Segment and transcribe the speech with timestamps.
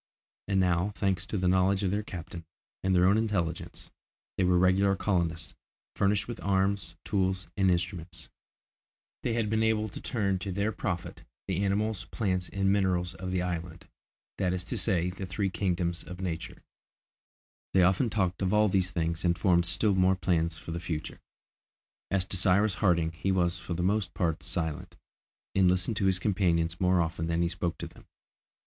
[0.47, 2.43] And now, thanks to the knowledge of their captain,
[2.81, 3.91] and their own intelligence,
[4.35, 5.53] they were regular colonists,
[5.95, 8.27] furnished with arms, tools, and instruments;
[9.21, 13.29] they had been able to turn to their profit the animals, plants, and minerals of
[13.29, 13.87] the island,
[14.39, 16.55] that is to say, the three kingdoms of Nature.
[16.55, 16.63] Yes;
[17.75, 21.19] they often talked of all these things and formed still more plans for the future.
[22.09, 24.97] As to Cyrus Harding he was for the most part silent,
[25.53, 28.07] and listened to his companions more often than he spoke to them.